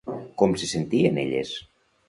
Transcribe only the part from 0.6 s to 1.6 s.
se sentien elles?